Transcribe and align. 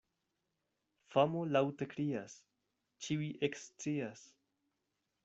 Famo 1.15 1.43
laŭte 1.55 1.87
krias, 1.91 2.37
ĉiuj 3.05 3.29
ekscias. 3.49 4.25